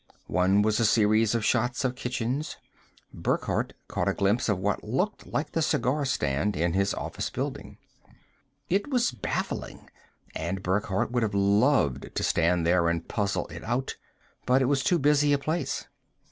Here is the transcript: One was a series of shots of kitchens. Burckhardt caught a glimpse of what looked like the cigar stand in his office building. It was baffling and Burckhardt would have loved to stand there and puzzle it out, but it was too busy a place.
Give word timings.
One 0.25 0.63
was 0.63 0.79
a 0.79 0.85
series 0.85 1.35
of 1.35 1.45
shots 1.45 1.85
of 1.85 1.93
kitchens. 1.93 2.57
Burckhardt 3.13 3.73
caught 3.87 4.07
a 4.07 4.15
glimpse 4.15 4.49
of 4.49 4.57
what 4.57 4.83
looked 4.83 5.27
like 5.27 5.51
the 5.51 5.61
cigar 5.61 6.05
stand 6.05 6.55
in 6.57 6.73
his 6.73 6.95
office 6.95 7.29
building. 7.29 7.77
It 8.67 8.89
was 8.89 9.11
baffling 9.11 9.91
and 10.33 10.63
Burckhardt 10.63 11.11
would 11.11 11.21
have 11.21 11.35
loved 11.35 12.15
to 12.15 12.23
stand 12.23 12.65
there 12.65 12.89
and 12.89 13.07
puzzle 13.07 13.45
it 13.49 13.63
out, 13.63 13.95
but 14.47 14.59
it 14.59 14.65
was 14.65 14.83
too 14.83 14.97
busy 14.97 15.33
a 15.33 15.37
place. 15.37 15.85